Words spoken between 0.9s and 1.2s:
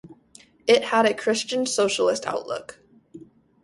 a